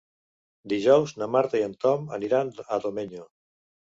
Dijous 0.71 1.11
na 1.23 1.27
Marta 1.35 1.59
i 1.59 1.61
en 1.65 1.75
Tom 1.85 2.07
aniran 2.19 2.49
a 2.63 2.81
Domenyo. 2.87 3.27